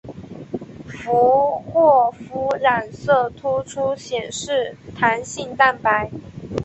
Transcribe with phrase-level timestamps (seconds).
[0.87, 6.09] 佛霍夫染色突出显示弹性蛋白。